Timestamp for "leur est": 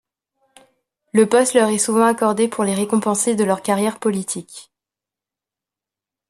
1.53-1.77